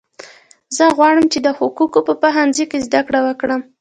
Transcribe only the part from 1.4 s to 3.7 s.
د حقوقو په پوهنځي کې زده کړه وکړم